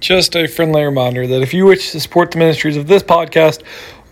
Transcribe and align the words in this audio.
Just 0.00 0.34
a 0.34 0.46
friendly 0.46 0.82
reminder 0.82 1.26
that 1.26 1.42
if 1.42 1.52
you 1.52 1.66
wish 1.66 1.92
to 1.92 2.00
support 2.00 2.30
the 2.30 2.38
ministries 2.38 2.78
of 2.78 2.86
this 2.86 3.02
podcast 3.02 3.62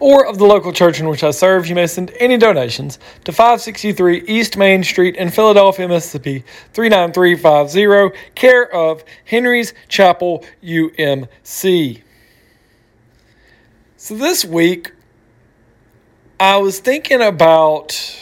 or 0.00 0.26
of 0.26 0.36
the 0.36 0.44
local 0.44 0.70
church 0.70 1.00
in 1.00 1.08
which 1.08 1.24
I 1.24 1.30
serve, 1.30 1.66
you 1.66 1.74
may 1.74 1.86
send 1.86 2.12
any 2.20 2.36
donations 2.36 2.98
to 3.24 3.32
563 3.32 4.24
East 4.28 4.58
Main 4.58 4.84
Street 4.84 5.16
in 5.16 5.30
Philadelphia, 5.30 5.88
Mississippi 5.88 6.44
39350, 6.74 8.18
care 8.34 8.70
of 8.70 9.02
Henry's 9.24 9.72
Chapel 9.88 10.44
UMC. 10.62 12.02
So 13.96 14.14
this 14.14 14.44
week, 14.44 14.92
I 16.38 16.58
was 16.58 16.80
thinking 16.80 17.22
about 17.22 18.20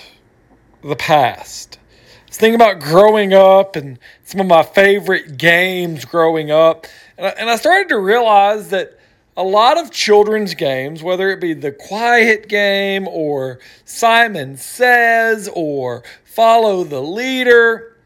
the 0.83 0.97
past. 0.97 1.81
I 1.81 2.29
was 2.29 2.37
thinking 2.37 2.55
about 2.55 2.79
growing 2.79 3.35
up 3.35 3.75
and 3.75 3.99
some 4.23 4.41
of 4.41 4.47
my 4.47 4.63
favorite 4.63 5.37
games 5.37 6.05
growing 6.05 6.53
up. 6.53 6.87
And 7.19 7.27
I, 7.27 7.31
and 7.31 7.51
I 7.51 7.57
started 7.57 7.89
to 7.89 7.99
realize 7.99 8.71
that 8.71 8.99
a 9.37 9.43
lot 9.43 9.79
of 9.79 9.91
children's 9.91 10.55
games, 10.55 11.03
whether 11.03 11.31
it 11.31 11.41
be 11.41 11.53
the 11.53 11.73
quiet 11.73 12.49
game 12.49 13.07
or 13.09 13.59
Simon 13.85 14.57
Says 14.57 15.49
or 15.53 16.03
Follow 16.25 16.85
the 16.85 17.03
Leader, 17.03 17.97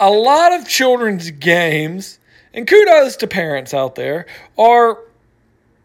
a 0.00 0.10
lot 0.10 0.52
of 0.52 0.66
children's 0.66 1.30
games, 1.30 2.18
and 2.54 2.66
kudos 2.66 3.16
to 3.16 3.26
parents 3.26 3.74
out 3.74 3.94
there, 3.94 4.26
are 4.58 4.98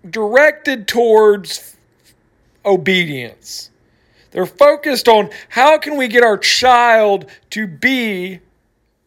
directed 0.10 0.88
towards 0.88 1.76
obedience. 2.66 3.70
They're 4.32 4.46
focused 4.46 5.08
on 5.08 5.30
how 5.50 5.78
can 5.78 5.98
we 5.98 6.08
get 6.08 6.24
our 6.24 6.38
child 6.38 7.30
to 7.52 7.68
be 7.68 8.40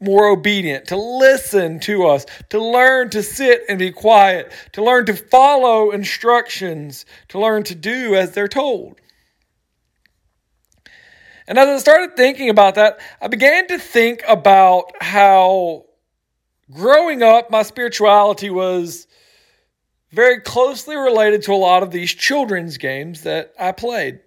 more 0.00 0.28
obedient, 0.28 0.86
to 0.88 0.96
listen 0.96 1.78
to 1.80 2.06
us, 2.06 2.24
to 2.48 2.62
learn 2.62 3.10
to 3.10 3.22
sit 3.22 3.62
and 3.68 3.78
be 3.78 3.92
quiet, 3.92 4.50
to 4.72 4.82
learn 4.82 5.06
to 5.06 5.14
follow 5.14 5.90
instructions, 5.90 7.04
to 7.28 7.38
learn 7.38 7.62
to 7.64 7.74
do 7.74 8.14
as 8.14 8.32
they're 8.32 8.48
told. 8.48 9.00
And 11.46 11.58
as 11.58 11.68
I 11.68 11.78
started 11.78 12.16
thinking 12.16 12.48
about 12.48 12.76
that, 12.76 13.00
I 13.20 13.28
began 13.28 13.66
to 13.68 13.78
think 13.78 14.22
about 14.26 14.92
how 15.02 15.86
growing 16.70 17.22
up, 17.22 17.50
my 17.50 17.62
spirituality 17.62 18.50
was 18.50 19.06
very 20.12 20.40
closely 20.40 20.96
related 20.96 21.42
to 21.42 21.52
a 21.52 21.56
lot 21.56 21.82
of 21.82 21.90
these 21.90 22.12
children's 22.12 22.78
games 22.78 23.22
that 23.22 23.52
I 23.58 23.72
played. 23.72 24.20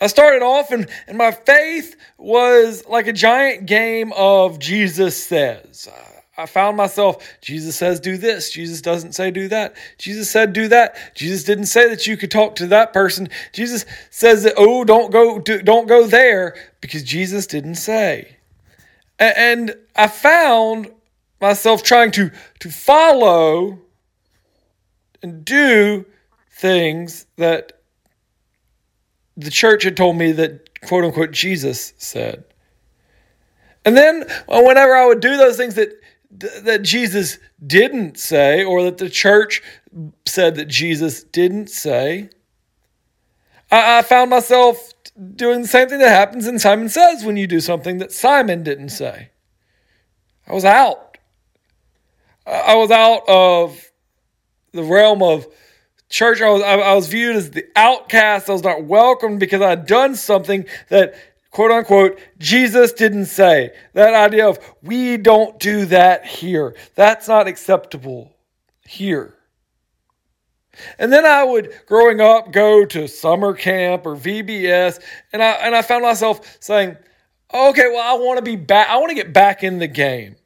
I 0.00 0.08
started 0.08 0.42
off 0.42 0.70
and, 0.72 0.88
and 1.06 1.16
my 1.16 1.30
faith 1.30 1.96
was 2.18 2.84
like 2.86 3.06
a 3.06 3.12
giant 3.12 3.66
game 3.66 4.12
of 4.14 4.58
Jesus 4.58 5.22
says. 5.22 5.88
I 6.38 6.44
found 6.44 6.76
myself, 6.76 7.38
Jesus 7.40 7.76
says 7.76 7.98
do 7.98 8.18
this. 8.18 8.50
Jesus 8.50 8.82
doesn't 8.82 9.14
say 9.14 9.30
do 9.30 9.48
that. 9.48 9.74
Jesus 9.96 10.30
said 10.30 10.52
do 10.52 10.68
that. 10.68 10.96
Jesus 11.14 11.44
didn't 11.44 11.66
say 11.66 11.88
that 11.88 12.06
you 12.06 12.18
could 12.18 12.30
talk 12.30 12.56
to 12.56 12.66
that 12.66 12.92
person. 12.92 13.30
Jesus 13.52 13.86
says 14.10 14.42
that, 14.42 14.54
oh, 14.58 14.84
don't 14.84 15.10
go, 15.10 15.38
don't 15.38 15.88
go 15.88 16.06
there 16.06 16.54
because 16.82 17.02
Jesus 17.02 17.46
didn't 17.46 17.76
say. 17.76 18.36
And 19.18 19.74
I 19.94 20.08
found 20.08 20.90
myself 21.40 21.82
trying 21.82 22.10
to, 22.12 22.30
to 22.60 22.68
follow 22.68 23.78
and 25.22 25.42
do 25.42 26.04
things 26.50 27.26
that 27.36 27.80
the 29.36 29.50
church 29.50 29.84
had 29.84 29.96
told 29.96 30.16
me 30.16 30.32
that 30.32 30.80
quote 30.82 31.04
unquote 31.04 31.30
Jesus 31.30 31.92
said. 31.98 32.44
And 33.84 33.96
then 33.96 34.24
uh, 34.48 34.62
whenever 34.62 34.94
I 34.94 35.06
would 35.06 35.20
do 35.20 35.36
those 35.36 35.56
things 35.56 35.74
that 35.74 35.90
that 36.30 36.82
Jesus 36.82 37.38
didn't 37.64 38.18
say 38.18 38.64
or 38.64 38.82
that 38.82 38.98
the 38.98 39.08
church 39.08 39.62
said 40.26 40.56
that 40.56 40.66
Jesus 40.66 41.22
didn't 41.22 41.70
say, 41.70 42.30
I, 43.70 43.98
I 43.98 44.02
found 44.02 44.30
myself 44.30 44.92
doing 45.34 45.62
the 45.62 45.68
same 45.68 45.88
thing 45.88 46.00
that 46.00 46.10
happens 46.10 46.46
in 46.46 46.58
Simon 46.58 46.88
Says 46.88 47.24
when 47.24 47.36
you 47.36 47.46
do 47.46 47.60
something 47.60 47.98
that 47.98 48.12
Simon 48.12 48.62
didn't 48.62 48.90
say. 48.90 49.30
I 50.46 50.52
was 50.52 50.64
out. 50.64 51.18
I 52.46 52.76
was 52.76 52.90
out 52.90 53.22
of 53.28 53.90
the 54.72 54.84
realm 54.84 55.22
of 55.22 55.46
church, 56.08 56.40
I 56.40 56.50
was, 56.50 56.62
I, 56.62 56.94
was 56.94 57.08
viewed 57.08 57.36
as 57.36 57.50
the 57.50 57.66
outcast. 57.76 58.48
I 58.48 58.52
was 58.52 58.62
not 58.62 58.84
welcomed 58.84 59.40
because 59.40 59.60
I 59.60 59.70
had 59.70 59.86
done 59.86 60.14
something 60.14 60.66
that, 60.88 61.14
quote 61.50 61.70
unquote, 61.70 62.18
Jesus 62.38 62.92
didn't 62.92 63.26
say. 63.26 63.72
That 63.94 64.14
idea 64.14 64.48
of 64.48 64.58
we 64.82 65.16
don't 65.16 65.58
do 65.58 65.86
that 65.86 66.24
here. 66.26 66.76
That's 66.94 67.28
not 67.28 67.48
acceptable 67.48 68.32
here. 68.86 69.34
And 70.98 71.12
then 71.12 71.24
I 71.24 71.42
would, 71.42 71.72
growing 71.86 72.20
up, 72.20 72.52
go 72.52 72.84
to 72.84 73.08
summer 73.08 73.54
camp 73.54 74.06
or 74.06 74.14
VBS, 74.14 75.00
and 75.32 75.42
I 75.42 75.52
and 75.52 75.74
I 75.74 75.80
found 75.82 76.02
myself 76.02 76.58
saying, 76.60 76.96
"Okay, 77.52 77.88
well, 77.88 78.02
I 78.02 78.22
want 78.22 78.38
to 78.38 78.42
be 78.42 78.56
back. 78.56 78.88
I 78.90 78.98
want 78.98 79.08
to 79.08 79.14
get 79.14 79.32
back 79.32 79.64
in 79.64 79.78
the 79.78 79.86
game. 79.86 80.36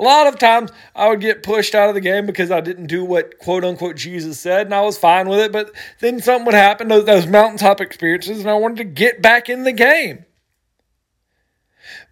A 0.00 0.02
lot 0.02 0.26
of 0.26 0.38
times 0.38 0.70
I 0.96 1.08
would 1.08 1.20
get 1.20 1.42
pushed 1.42 1.74
out 1.74 1.90
of 1.90 1.94
the 1.94 2.00
game 2.00 2.24
because 2.24 2.50
I 2.50 2.62
didn't 2.62 2.86
do 2.86 3.04
what 3.04 3.38
quote 3.38 3.64
unquote 3.64 3.96
Jesus 3.96 4.40
said, 4.40 4.66
and 4.66 4.74
I 4.74 4.80
was 4.80 4.96
fine 4.96 5.28
with 5.28 5.40
it. 5.40 5.52
But 5.52 5.72
then 6.00 6.20
something 6.20 6.46
would 6.46 6.54
happen, 6.54 6.88
those, 6.88 7.04
those 7.04 7.26
mountaintop 7.26 7.82
experiences, 7.82 8.40
and 8.40 8.48
I 8.48 8.54
wanted 8.54 8.78
to 8.78 8.84
get 8.84 9.20
back 9.20 9.50
in 9.50 9.64
the 9.64 9.72
game. 9.72 10.24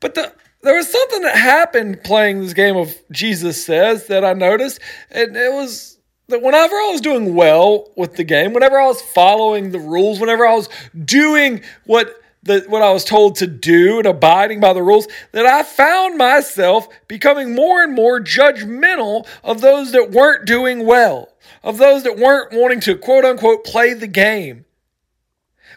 But 0.00 0.14
the, 0.14 0.34
there 0.62 0.76
was 0.76 0.92
something 0.92 1.22
that 1.22 1.36
happened 1.36 2.04
playing 2.04 2.40
this 2.40 2.52
game 2.52 2.76
of 2.76 2.94
Jesus 3.10 3.64
Says 3.64 4.06
that 4.08 4.22
I 4.22 4.34
noticed, 4.34 4.80
and 5.10 5.34
it 5.34 5.52
was 5.52 5.98
that 6.28 6.42
whenever 6.42 6.74
I 6.74 6.90
was 6.92 7.00
doing 7.00 7.34
well 7.34 7.90
with 7.96 8.16
the 8.16 8.24
game, 8.24 8.52
whenever 8.52 8.78
I 8.78 8.86
was 8.86 9.00
following 9.00 9.70
the 9.70 9.78
rules, 9.78 10.20
whenever 10.20 10.46
I 10.46 10.54
was 10.54 10.68
doing 11.06 11.62
what 11.86 12.14
the, 12.48 12.64
what 12.66 12.82
I 12.82 12.90
was 12.92 13.04
told 13.04 13.36
to 13.36 13.46
do 13.46 13.98
and 13.98 14.06
abiding 14.06 14.58
by 14.58 14.72
the 14.72 14.82
rules, 14.82 15.06
that 15.30 15.46
I 15.46 15.62
found 15.62 16.18
myself 16.18 16.88
becoming 17.06 17.54
more 17.54 17.84
and 17.84 17.94
more 17.94 18.20
judgmental 18.20 19.26
of 19.44 19.60
those 19.60 19.92
that 19.92 20.10
weren't 20.10 20.46
doing 20.46 20.84
well, 20.84 21.28
of 21.62 21.78
those 21.78 22.02
that 22.02 22.16
weren't 22.16 22.52
wanting 22.52 22.80
to 22.80 22.96
quote 22.96 23.24
unquote 23.24 23.64
play 23.64 23.94
the 23.94 24.08
game. 24.08 24.64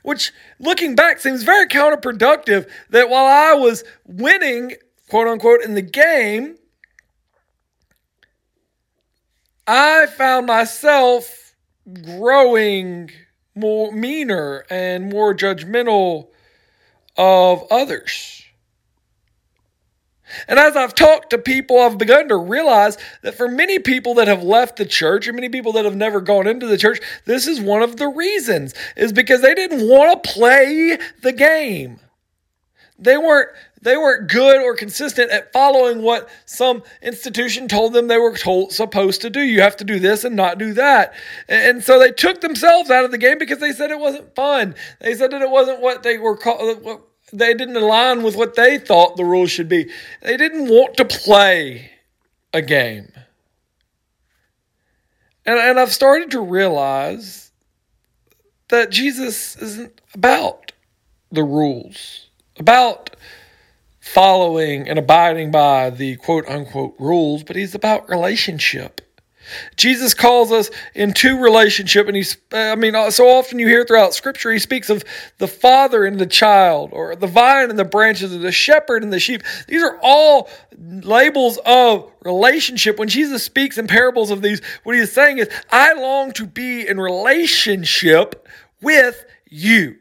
Which, 0.03 0.31
looking 0.57 0.95
back, 0.95 1.19
seems 1.19 1.43
very 1.43 1.67
counterproductive 1.67 2.67
that 2.89 3.09
while 3.09 3.25
I 3.25 3.53
was 3.53 3.83
winning, 4.05 4.73
quote 5.09 5.27
unquote, 5.27 5.61
in 5.61 5.75
the 5.75 5.83
game, 5.83 6.57
I 9.67 10.07
found 10.07 10.47
myself 10.47 11.53
growing 12.03 13.11
more 13.53 13.91
meaner 13.91 14.65
and 14.69 15.09
more 15.09 15.35
judgmental 15.35 16.29
of 17.17 17.63
others. 17.71 18.43
And 20.47 20.57
as 20.57 20.75
I've 20.75 20.95
talked 20.95 21.31
to 21.31 21.37
people, 21.37 21.79
I've 21.79 21.97
begun 21.97 22.29
to 22.29 22.37
realize 22.37 22.97
that 23.21 23.35
for 23.35 23.47
many 23.47 23.79
people 23.79 24.13
that 24.15 24.27
have 24.27 24.43
left 24.43 24.77
the 24.77 24.85
church, 24.85 25.27
or 25.27 25.33
many 25.33 25.49
people 25.49 25.73
that 25.73 25.85
have 25.85 25.95
never 25.95 26.21
gone 26.21 26.47
into 26.47 26.67
the 26.67 26.77
church, 26.77 26.99
this 27.25 27.47
is 27.47 27.59
one 27.59 27.81
of 27.81 27.97
the 27.97 28.07
reasons, 28.07 28.73
is 28.95 29.11
because 29.11 29.41
they 29.41 29.53
didn't 29.53 29.87
want 29.87 30.23
to 30.23 30.29
play 30.31 30.97
the 31.21 31.33
game. 31.33 31.99
They 33.01 33.17
weren't 33.17 33.49
they 33.81 33.97
weren't 33.97 34.29
good 34.29 34.61
or 34.61 34.75
consistent 34.75 35.31
at 35.31 35.51
following 35.51 36.03
what 36.03 36.29
some 36.45 36.83
institution 37.01 37.67
told 37.67 37.93
them 37.93 38.07
they 38.07 38.19
were 38.19 38.37
told, 38.37 38.71
supposed 38.71 39.21
to 39.21 39.31
do. 39.31 39.41
You 39.41 39.61
have 39.61 39.75
to 39.77 39.83
do 39.83 39.97
this 39.97 40.23
and 40.23 40.35
not 40.35 40.59
do 40.59 40.73
that. 40.73 41.15
And 41.49 41.83
so 41.83 41.97
they 41.97 42.11
took 42.11 42.41
themselves 42.41 42.91
out 42.91 43.05
of 43.05 43.11
the 43.11 43.17
game 43.17 43.39
because 43.39 43.57
they 43.57 43.71
said 43.71 43.89
it 43.89 43.99
wasn't 43.99 44.35
fun. 44.35 44.75
They 44.99 45.15
said 45.15 45.31
that 45.31 45.41
it 45.41 45.49
wasn't 45.49 45.81
what 45.81 46.03
they 46.03 46.19
were 46.19 46.37
called. 46.37 46.85
Uh, 46.85 46.97
they 47.33 47.55
didn't 47.55 47.77
align 47.77 48.21
with 48.21 48.35
what 48.35 48.55
they 48.55 48.77
thought 48.77 49.17
the 49.17 49.25
rules 49.25 49.49
should 49.49 49.69
be. 49.69 49.89
They 50.21 50.37
didn't 50.37 50.69
want 50.69 50.97
to 50.97 51.05
play 51.05 51.89
a 52.53 52.61
game. 52.61 53.11
And, 55.45 55.57
and 55.57 55.79
I've 55.79 55.93
started 55.93 56.31
to 56.31 56.41
realize 56.41 57.51
that 58.69 58.91
Jesus 58.91 59.55
isn't 59.57 60.01
about 60.13 60.71
the 61.31 61.43
rules, 61.43 62.27
about 62.61 63.15
following 63.99 64.87
and 64.87 64.97
abiding 64.97 65.51
by 65.51 65.89
the 65.89 66.15
quote 66.17 66.47
unquote 66.47 66.95
rules, 66.99 67.43
but 67.43 67.55
he's 67.55 67.75
about 67.75 68.09
relationship. 68.09 69.01
Jesus 69.75 70.13
calls 70.13 70.51
us 70.51 70.69
into 70.93 71.41
relationship, 71.41 72.07
and 72.07 72.15
he's, 72.15 72.37
I 72.53 72.75
mean, 72.75 72.95
uh, 72.95 73.09
so 73.09 73.27
often 73.27 73.57
you 73.57 73.67
hear 73.67 73.83
throughout 73.83 74.13
Scripture, 74.13 74.51
he 74.51 74.59
speaks 74.59 74.89
of 74.89 75.03
the 75.39 75.47
father 75.47 76.05
and 76.05 76.19
the 76.19 76.27
child, 76.27 76.91
or 76.93 77.15
the 77.15 77.27
vine 77.27 77.71
and 77.71 77.79
the 77.79 77.83
branches, 77.83 78.33
or 78.33 78.37
the 78.37 78.51
shepherd 78.51 79.03
and 79.03 79.11
the 79.11 79.19
sheep. 79.19 79.41
These 79.67 79.83
are 79.83 79.99
all 80.03 80.47
labels 80.77 81.57
of 81.65 82.09
relationship. 82.21 82.99
When 82.99 83.09
Jesus 83.09 83.43
speaks 83.43 83.79
in 83.79 83.87
parables 83.87 84.29
of 84.29 84.43
these, 84.43 84.61
what 84.83 84.95
he 84.95 85.01
is 85.01 85.11
saying 85.11 85.39
is, 85.39 85.49
I 85.71 85.93
long 85.93 86.31
to 86.33 86.45
be 86.45 86.87
in 86.87 86.99
relationship 86.99 88.47
with 88.79 89.25
you. 89.49 89.97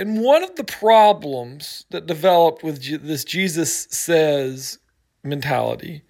And 0.00 0.22
one 0.22 0.42
of 0.42 0.56
the 0.56 0.64
problems 0.64 1.84
that 1.90 2.06
developed 2.06 2.62
with 2.62 2.82
this 3.06 3.22
Jesus 3.22 3.86
says 3.90 4.78
mentality. 5.22 6.02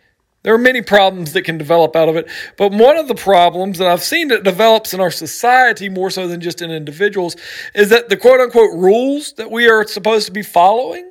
There 0.45 0.55
are 0.55 0.59
many 0.59 0.81
problems 0.81 1.33
that 1.33 1.43
can 1.43 1.59
develop 1.59 1.97
out 1.97 2.09
of 2.09 2.15
it, 2.15 2.31
but 2.57 2.71
one 2.73 2.97
of 2.97 3.09
the 3.09 3.17
problems 3.17 3.79
that 3.79 3.89
I've 3.89 4.03
seen 4.03 4.29
that 4.29 4.45
develops 4.45 4.95
in 4.95 5.01
our 5.01 5.11
society 5.11 5.89
more 5.89 6.09
so 6.09 6.29
than 6.29 6.41
just 6.41 6.63
in 6.63 6.71
individuals 6.71 7.35
is 7.75 7.91
that 7.91 8.09
the 8.09 8.17
quote 8.17 8.41
unquote 8.41 8.79
rules 8.79 9.33
that 9.35 9.51
we 9.51 9.69
are 9.69 9.85
supposed 9.87 10.27
to 10.27 10.33
be 10.33 10.43
following, 10.43 11.11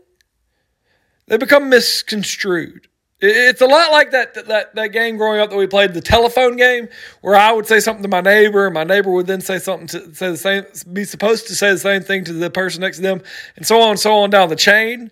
they 1.28 1.38
become 1.38 1.70
misconstrued. 1.70 2.88
It's 3.22 3.60
a 3.60 3.66
lot 3.66 3.92
like 3.92 4.12
that, 4.12 4.34
that 4.48 4.76
that 4.76 4.88
game 4.94 5.18
growing 5.18 5.42
up 5.42 5.50
that 5.50 5.58
we 5.58 5.68
played, 5.68 5.94
the 5.94 6.00
telephone 6.00 6.56
game, 6.56 6.88
where 7.20 7.36
I 7.36 7.52
would 7.52 7.66
say 7.66 7.82
something 7.82 8.04
to 8.04 8.10
my 8.10 8.22
neighbor, 8.22 8.66
and 8.66 8.74
my 8.74 8.86
neighbor 8.86 9.12
would 9.12 9.28
then 9.28 9.42
say 9.42 9.60
something 9.60 9.88
to 9.88 10.16
say 10.16 10.32
the 10.32 10.38
same, 10.38 10.66
be 10.94 11.04
supposed 11.04 11.48
to 11.48 11.56
say 11.56 11.72
the 11.72 11.80
same 11.80 12.02
thing 12.02 12.24
to 12.26 12.34
the 12.34 12.50
person 12.50 12.80
next 12.80 12.98
to 12.98 13.04
them, 13.04 13.22
and 13.58 13.68
so 13.68 13.82
on 13.82 13.92
and 13.92 14.00
so 14.00 14.16
on 14.16 14.30
down 14.30 14.48
the 14.48 14.56
chain. 14.56 15.12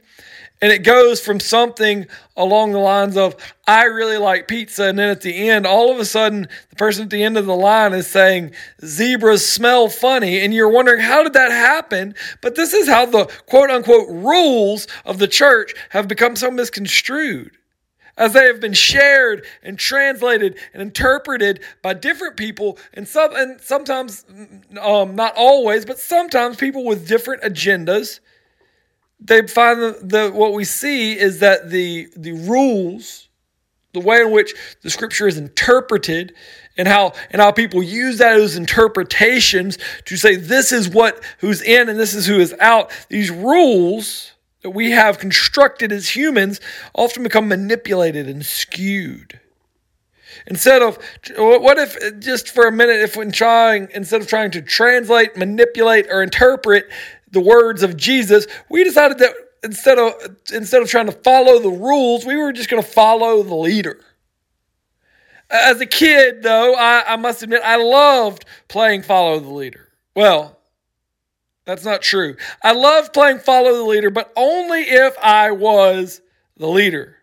And 0.62 0.72
it 0.72 0.80
goes 0.80 1.22
from 1.22 1.40
something 1.40 2.08
along 2.36 2.72
the 2.72 2.80
lines 2.80 3.16
of, 3.16 3.36
I 3.68 3.84
really 3.84 4.18
like 4.18 4.48
pizza. 4.48 4.86
And 4.86 4.98
then 4.98 5.10
at 5.10 5.22
the 5.22 5.50
end, 5.50 5.68
all 5.68 5.92
of 5.92 6.00
a 6.00 6.06
sudden, 6.06 6.48
the 6.70 6.76
person 6.76 7.04
at 7.04 7.10
the 7.12 7.24
end 7.24 7.38
of 7.38 7.46
the 7.46 7.56
line 7.56 7.94
is 7.94 8.08
saying, 8.08 8.54
zebras 8.84 9.48
smell 9.48 9.88
funny. 9.88 10.40
And 10.40 10.56
you're 10.56 10.70
wondering, 10.70 11.00
how 11.00 11.22
did 11.22 11.34
that 11.34 11.52
happen? 11.52 12.16
But 12.42 12.56
this 12.56 12.74
is 12.74 12.88
how 12.88 13.06
the 13.06 13.26
quote 13.46 13.70
unquote 13.70 14.10
rules 14.10 14.88
of 15.06 15.20
the 15.20 15.28
church 15.28 15.76
have 15.92 16.08
become 16.08 16.36
so 16.36 16.50
misconstrued. 16.50 17.52
As 18.18 18.34
they 18.34 18.48
have 18.48 18.60
been 18.60 18.74
shared 18.74 19.46
and 19.62 19.78
translated 19.78 20.58
and 20.74 20.82
interpreted 20.82 21.62
by 21.84 21.94
different 21.94 22.36
people, 22.36 22.80
and 22.94 23.08
some 23.08 23.36
and 23.36 23.62
sometimes, 23.62 24.26
um, 24.82 25.16
not 25.16 25.34
always, 25.36 25.86
but 25.86 26.00
sometimes 26.00 26.58
people 26.58 26.84
with 26.84 27.08
different 27.08 27.44
agendas 27.44 28.20
they 29.20 29.46
find 29.48 29.82
the, 29.82 30.00
the 30.02 30.32
what 30.32 30.54
we 30.54 30.64
see 30.64 31.18
is 31.18 31.40
that 31.40 31.70
the 31.70 32.08
the 32.16 32.34
rules, 32.34 33.30
the 33.94 34.00
way 34.00 34.22
in 34.22 34.32
which 34.32 34.54
the 34.84 34.90
scripture 34.90 35.28
is 35.28 35.38
interpreted, 35.38 36.34
and 36.78 36.88
how 36.88 37.14
and 37.32 37.42
how 37.42 37.52
people 37.52 37.82
use 37.82 38.20
that 38.20 38.40
as 38.40 38.56
interpretations 38.56 39.78
to 40.06 40.18
say 40.18 40.36
this 40.36 40.72
is 40.72 40.90
what 40.90 41.24
who's 41.40 41.62
in 41.62 41.90
and 41.90 42.00
this 42.00 42.14
is 42.14 42.26
who 42.28 42.40
is 42.40 42.54
out. 42.60 42.92
These 43.10 43.32
rules 43.32 44.34
that 44.68 44.72
we 44.72 44.92
have 44.92 45.18
constructed 45.18 45.94
as 45.94 46.14
humans 46.14 46.60
often 46.94 47.24
become 47.24 47.48
manipulated 47.48 48.28
and 48.28 48.46
skewed. 48.46 49.40
Instead 50.46 50.82
of 50.82 51.00
what 51.38 51.78
if 51.78 52.20
just 52.20 52.50
for 52.50 52.68
a 52.68 52.72
minute, 52.72 52.98
if 52.98 53.16
when 53.16 53.32
trying 53.32 53.88
instead 53.94 54.20
of 54.20 54.28
trying 54.28 54.52
to 54.52 54.62
translate, 54.62 55.38
manipulate, 55.38 56.06
or 56.12 56.22
interpret 56.22 56.90
the 57.32 57.40
words 57.40 57.82
of 57.82 57.96
Jesus, 57.96 58.46
we 58.68 58.84
decided 58.84 59.20
that 59.20 59.32
instead 59.64 59.98
of 59.98 60.14
instead 60.52 60.82
of 60.82 60.90
trying 60.90 61.06
to 61.06 61.14
follow 61.14 61.60
the 61.60 61.70
rules, 61.70 62.26
we 62.26 62.36
were 62.36 62.52
just 62.52 62.70
going 62.70 62.84
to 62.84 62.90
follow 62.90 63.42
the 63.44 63.56
leader. 63.56 64.04
As 65.50 65.80
a 65.80 65.86
kid, 65.86 66.44
though, 66.44 66.76
I, 66.76 67.06
I 67.08 67.16
must 67.16 67.42
admit 67.42 67.62
I 67.64 67.78
loved 67.78 68.44
playing 68.68 69.04
follow 69.04 69.40
the 69.40 69.50
leader. 69.50 69.88
Well, 70.14 70.57
that's 71.68 71.86
not 71.86 72.02
true. 72.02 72.36
I 72.64 72.72
love 72.72 73.14
playing 73.14 73.40
follow 73.40 73.76
the 73.76 73.84
leader, 73.84 74.10
but 74.10 74.34
only 74.36 74.82
if 74.82 75.16
I 75.20 75.52
was 75.52 76.22
the 76.56 76.68
leader. 76.68 77.18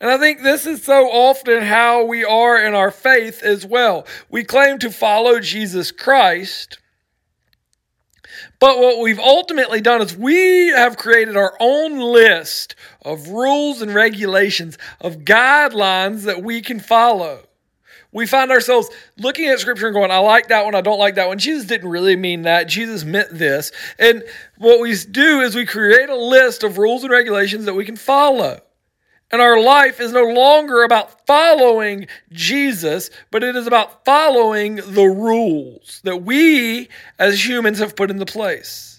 And 0.00 0.10
I 0.10 0.18
think 0.18 0.42
this 0.42 0.66
is 0.66 0.82
so 0.82 1.06
often 1.06 1.62
how 1.62 2.04
we 2.04 2.24
are 2.24 2.60
in 2.60 2.74
our 2.74 2.90
faith 2.90 3.44
as 3.44 3.64
well. 3.64 4.06
We 4.28 4.42
claim 4.42 4.78
to 4.80 4.90
follow 4.90 5.38
Jesus 5.38 5.92
Christ 5.92 6.78
but 8.58 8.78
what 8.78 9.00
we've 9.00 9.18
ultimately 9.18 9.80
done 9.80 10.00
is 10.00 10.16
we 10.16 10.68
have 10.68 10.96
created 10.96 11.36
our 11.36 11.54
own 11.60 11.98
list 11.98 12.74
of 13.02 13.28
rules 13.28 13.82
and 13.82 13.94
regulations, 13.94 14.78
of 15.00 15.18
guidelines 15.18 16.22
that 16.22 16.42
we 16.42 16.62
can 16.62 16.80
follow. 16.80 17.45
We 18.12 18.26
find 18.26 18.50
ourselves 18.50 18.88
looking 19.18 19.46
at 19.46 19.60
scripture 19.60 19.86
and 19.86 19.94
going, 19.94 20.10
I 20.10 20.18
like 20.18 20.48
that 20.48 20.64
one, 20.64 20.74
I 20.74 20.80
don't 20.80 20.98
like 20.98 21.16
that 21.16 21.28
one. 21.28 21.38
Jesus 21.38 21.66
didn't 21.66 21.90
really 21.90 22.16
mean 22.16 22.42
that. 22.42 22.68
Jesus 22.68 23.04
meant 23.04 23.30
this. 23.30 23.72
And 23.98 24.24
what 24.58 24.80
we 24.80 24.96
do 25.10 25.40
is 25.40 25.54
we 25.54 25.66
create 25.66 26.08
a 26.08 26.16
list 26.16 26.62
of 26.62 26.78
rules 26.78 27.02
and 27.02 27.12
regulations 27.12 27.64
that 27.66 27.74
we 27.74 27.84
can 27.84 27.96
follow. 27.96 28.60
And 29.30 29.42
our 29.42 29.60
life 29.60 30.00
is 30.00 30.12
no 30.12 30.24
longer 30.24 30.84
about 30.84 31.26
following 31.26 32.06
Jesus, 32.30 33.10
but 33.32 33.42
it 33.42 33.56
is 33.56 33.66
about 33.66 34.04
following 34.04 34.76
the 34.76 35.06
rules 35.06 36.00
that 36.04 36.18
we 36.18 36.88
as 37.18 37.44
humans 37.44 37.80
have 37.80 37.96
put 37.96 38.10
into 38.10 38.24
place. 38.24 38.95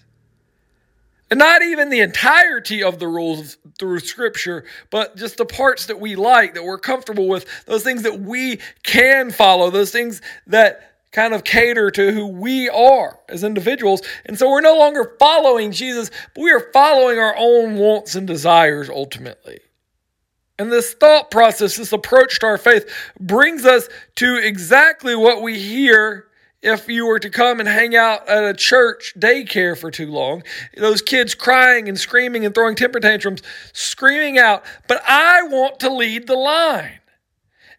And 1.29 1.39
not 1.39 1.61
even 1.61 1.89
the 1.89 1.99
entirety 1.99 2.83
of 2.83 2.99
the 2.99 3.07
rules 3.07 3.57
through 3.77 3.99
Scripture, 3.99 4.63
but 4.89 5.17
just 5.17 5.37
the 5.37 5.45
parts 5.45 5.87
that 5.87 5.99
we 5.99 6.15
like, 6.15 6.53
that 6.53 6.63
we're 6.63 6.77
comfortable 6.77 7.27
with, 7.27 7.45
those 7.65 7.83
things 7.83 8.03
that 8.03 8.21
we 8.21 8.59
can 8.83 9.31
follow, 9.31 9.69
those 9.69 9.91
things 9.91 10.21
that 10.47 10.93
kind 11.11 11.33
of 11.33 11.43
cater 11.43 11.91
to 11.91 12.11
who 12.11 12.27
we 12.27 12.69
are 12.69 13.19
as 13.27 13.43
individuals. 13.43 14.01
And 14.25 14.37
so 14.37 14.49
we're 14.49 14.61
no 14.61 14.77
longer 14.77 15.15
following 15.19 15.71
Jesus, 15.71 16.11
but 16.33 16.41
we 16.41 16.51
are 16.51 16.71
following 16.71 17.19
our 17.19 17.35
own 17.37 17.75
wants 17.75 18.15
and 18.15 18.27
desires 18.27 18.89
ultimately. 18.89 19.59
And 20.59 20.71
this 20.71 20.93
thought 20.93 21.29
process, 21.29 21.75
this 21.75 21.91
approach 21.91 22.39
to 22.39 22.45
our 22.47 22.57
faith, 22.57 22.89
brings 23.19 23.65
us 23.65 23.89
to 24.15 24.37
exactly 24.37 25.15
what 25.15 25.41
we 25.41 25.59
hear 25.59 26.26
if 26.61 26.87
you 26.87 27.05
were 27.05 27.19
to 27.19 27.29
come 27.29 27.59
and 27.59 27.69
hang 27.69 27.95
out 27.95 28.27
at 28.27 28.43
a 28.43 28.53
church 28.53 29.13
daycare 29.17 29.77
for 29.77 29.91
too 29.91 30.11
long. 30.11 30.43
Those 30.75 31.01
kids 31.01 31.35
crying 31.35 31.87
and 31.87 31.99
screaming 31.99 32.45
and 32.45 32.53
throwing 32.53 32.75
temper 32.75 32.99
tantrums, 32.99 33.41
screaming 33.73 34.37
out, 34.37 34.63
but 34.87 35.01
I 35.07 35.43
want 35.43 35.79
to 35.81 35.93
lead 35.93 36.27
the 36.27 36.35
line. 36.35 36.99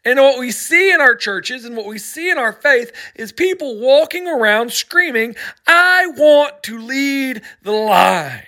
And 0.04 0.18
what 0.20 0.38
we 0.38 0.52
see 0.52 0.92
in 0.92 1.00
our 1.00 1.16
churches 1.16 1.64
and 1.64 1.76
what 1.76 1.86
we 1.86 1.98
see 1.98 2.30
in 2.30 2.38
our 2.38 2.52
faith 2.52 2.92
is 3.16 3.32
people 3.32 3.78
walking 3.78 4.28
around 4.28 4.72
screaming, 4.72 5.34
I 5.66 6.06
want 6.16 6.62
to 6.64 6.78
lead 6.78 7.42
the 7.62 7.72
line. 7.72 8.46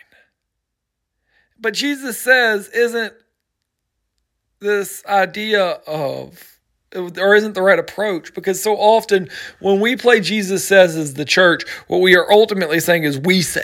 But 1.58 1.74
Jesus 1.74 2.18
says, 2.18 2.68
isn't 2.68 3.12
this 4.60 5.04
idea 5.06 5.80
of 5.86 6.59
or 6.94 7.34
isn't 7.34 7.54
the 7.54 7.62
right 7.62 7.78
approach 7.78 8.34
because 8.34 8.62
so 8.62 8.74
often 8.74 9.28
when 9.60 9.80
we 9.80 9.96
play 9.96 10.20
Jesus 10.20 10.66
says 10.66 10.96
as 10.96 11.14
the 11.14 11.24
church, 11.24 11.62
what 11.86 12.00
we 12.00 12.16
are 12.16 12.30
ultimately 12.32 12.80
saying 12.80 13.04
is 13.04 13.18
we 13.18 13.42
say. 13.42 13.62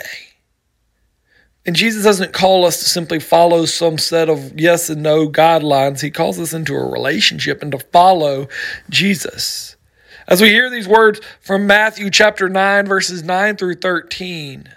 And 1.65 1.75
Jesus 1.75 2.05
doesn't 2.05 2.31
call 2.31 2.65
us 2.65 2.79
to 2.79 2.85
simply 2.85 3.19
follow 3.19 3.65
some 3.65 3.97
set 3.97 4.29
of 4.29 4.57
yes 4.57 4.89
and 4.89 5.03
no 5.03 5.27
guidelines. 5.29 5.99
He 5.99 6.09
calls 6.09 6.39
us 6.39 6.53
into 6.53 6.73
a 6.73 6.89
relationship 6.89 7.61
and 7.61 7.73
to 7.73 7.79
follow 7.79 8.47
Jesus. 8.89 9.75
As 10.29 10.41
we 10.41 10.49
hear 10.49 10.69
these 10.69 10.87
words 10.87 11.19
from 11.41 11.67
Matthew 11.67 12.09
chapter 12.09 12.47
9, 12.47 12.85
verses 12.85 13.21
9 13.21 13.57
through 13.57 13.75
13, 13.75 14.69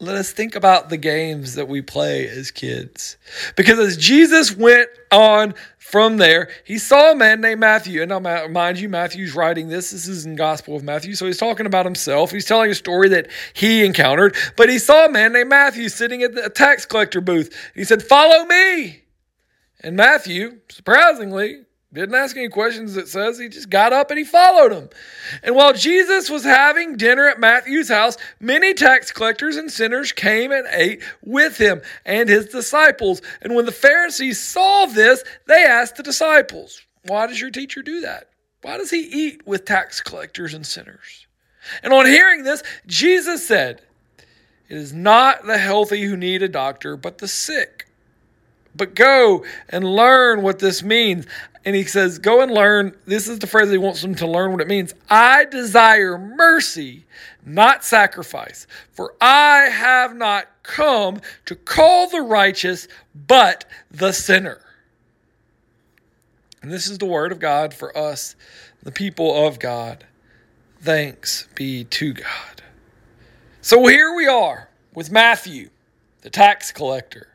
let 0.00 0.16
us 0.16 0.30
think 0.32 0.54
about 0.54 0.90
the 0.90 0.96
games 0.96 1.54
that 1.54 1.68
we 1.68 1.80
play 1.80 2.28
as 2.28 2.50
kids. 2.50 3.16
Because 3.56 3.78
as 3.78 3.96
Jesus 3.96 4.54
went 4.54 4.88
on 5.10 5.54
from 5.86 6.16
there, 6.16 6.48
he 6.64 6.78
saw 6.78 7.12
a 7.12 7.14
man 7.14 7.40
named 7.40 7.60
Matthew. 7.60 8.02
And 8.02 8.08
now, 8.08 8.48
mind 8.48 8.80
you, 8.80 8.88
Matthew's 8.88 9.36
writing 9.36 9.68
this. 9.68 9.92
This 9.92 10.08
is 10.08 10.26
in 10.26 10.34
Gospel 10.34 10.74
of 10.74 10.82
Matthew. 10.82 11.14
So 11.14 11.26
he's 11.26 11.38
talking 11.38 11.64
about 11.64 11.86
himself. 11.86 12.32
He's 12.32 12.44
telling 12.44 12.72
a 12.72 12.74
story 12.74 13.08
that 13.10 13.28
he 13.54 13.84
encountered. 13.84 14.34
But 14.56 14.68
he 14.68 14.80
saw 14.80 15.06
a 15.06 15.08
man 15.08 15.32
named 15.32 15.48
Matthew 15.48 15.88
sitting 15.88 16.24
at 16.24 16.34
the 16.34 16.50
tax 16.50 16.86
collector 16.86 17.20
booth. 17.20 17.56
He 17.72 17.84
said, 17.84 18.02
Follow 18.02 18.44
me. 18.46 19.04
And 19.80 19.96
Matthew, 19.96 20.58
surprisingly, 20.68 21.65
didn't 22.00 22.14
ask 22.14 22.36
any 22.36 22.48
questions, 22.48 22.96
it 22.96 23.08
says. 23.08 23.38
He 23.38 23.48
just 23.48 23.70
got 23.70 23.92
up 23.92 24.10
and 24.10 24.18
he 24.18 24.24
followed 24.24 24.72
him. 24.72 24.88
And 25.42 25.54
while 25.54 25.72
Jesus 25.72 26.28
was 26.28 26.44
having 26.44 26.96
dinner 26.96 27.26
at 27.26 27.40
Matthew's 27.40 27.88
house, 27.88 28.16
many 28.38 28.74
tax 28.74 29.12
collectors 29.12 29.56
and 29.56 29.70
sinners 29.70 30.12
came 30.12 30.52
and 30.52 30.66
ate 30.70 31.02
with 31.24 31.58
him 31.58 31.80
and 32.04 32.28
his 32.28 32.46
disciples. 32.46 33.22
And 33.40 33.54
when 33.54 33.64
the 33.64 33.72
Pharisees 33.72 34.40
saw 34.40 34.86
this, 34.86 35.24
they 35.46 35.64
asked 35.64 35.96
the 35.96 36.02
disciples, 36.02 36.82
Why 37.06 37.26
does 37.26 37.40
your 37.40 37.50
teacher 37.50 37.82
do 37.82 38.00
that? 38.02 38.30
Why 38.62 38.78
does 38.78 38.90
he 38.90 39.00
eat 39.00 39.46
with 39.46 39.64
tax 39.64 40.00
collectors 40.00 40.54
and 40.54 40.66
sinners? 40.66 41.26
And 41.82 41.92
on 41.92 42.06
hearing 42.06 42.42
this, 42.42 42.62
Jesus 42.86 43.46
said, 43.46 43.80
It 44.68 44.76
is 44.76 44.92
not 44.92 45.46
the 45.46 45.58
healthy 45.58 46.02
who 46.02 46.16
need 46.16 46.42
a 46.42 46.48
doctor, 46.48 46.96
but 46.96 47.18
the 47.18 47.28
sick. 47.28 47.86
But 48.76 48.94
go 48.94 49.44
and 49.68 49.84
learn 49.84 50.42
what 50.42 50.58
this 50.58 50.82
means 50.82 51.26
and 51.66 51.74
he 51.74 51.82
says, 51.82 52.18
Go 52.18 52.40
and 52.40 52.52
learn. 52.52 52.96
This 53.06 53.28
is 53.28 53.40
the 53.40 53.48
phrase 53.48 53.70
he 53.70 53.76
wants 53.76 54.00
them 54.00 54.14
to 54.14 54.26
learn 54.26 54.52
what 54.52 54.60
it 54.60 54.68
means. 54.68 54.94
I 55.10 55.44
desire 55.44 56.16
mercy, 56.16 57.04
not 57.44 57.84
sacrifice, 57.84 58.68
for 58.92 59.14
I 59.20 59.64
have 59.64 60.14
not 60.14 60.46
come 60.62 61.20
to 61.44 61.56
call 61.56 62.08
the 62.08 62.22
righteous, 62.22 62.86
but 63.14 63.64
the 63.90 64.12
sinner. 64.12 64.60
And 66.62 66.72
this 66.72 66.86
is 66.86 66.98
the 66.98 67.06
word 67.06 67.32
of 67.32 67.40
God 67.40 67.74
for 67.74 67.96
us, 67.98 68.36
the 68.82 68.92
people 68.92 69.46
of 69.46 69.58
God. 69.58 70.06
Thanks 70.80 71.48
be 71.56 71.82
to 71.84 72.12
God. 72.12 72.62
So 73.60 73.84
here 73.86 74.14
we 74.14 74.28
are 74.28 74.68
with 74.94 75.10
Matthew, 75.10 75.70
the 76.22 76.30
tax 76.30 76.70
collector. 76.70 77.28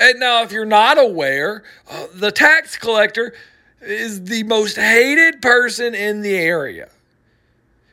And 0.00 0.20
now, 0.20 0.42
if 0.42 0.52
you're 0.52 0.64
not 0.64 0.98
aware, 0.98 1.64
uh, 1.90 2.06
the 2.14 2.30
tax 2.30 2.76
collector 2.76 3.34
is 3.80 4.24
the 4.24 4.42
most 4.44 4.76
hated 4.76 5.40
person 5.40 5.94
in 5.94 6.22
the 6.22 6.34
area. 6.36 6.88